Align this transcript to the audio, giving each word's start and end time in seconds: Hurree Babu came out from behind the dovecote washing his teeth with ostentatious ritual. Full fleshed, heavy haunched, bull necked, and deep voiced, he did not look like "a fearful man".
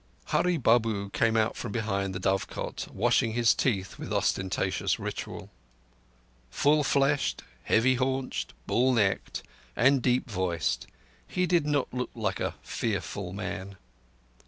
Hurree 0.29 0.57
Babu 0.57 1.11
came 1.11 1.37
out 1.37 1.55
from 1.55 1.71
behind 1.71 2.15
the 2.15 2.19
dovecote 2.19 2.87
washing 2.87 3.33
his 3.33 3.53
teeth 3.53 3.99
with 3.99 4.11
ostentatious 4.11 4.97
ritual. 4.97 5.51
Full 6.49 6.83
fleshed, 6.83 7.43
heavy 7.65 7.93
haunched, 7.97 8.55
bull 8.65 8.93
necked, 8.93 9.43
and 9.75 10.01
deep 10.01 10.27
voiced, 10.27 10.87
he 11.27 11.45
did 11.45 11.67
not 11.67 11.93
look 11.93 12.09
like 12.15 12.39
"a 12.39 12.55
fearful 12.63 13.31
man". 13.31 13.77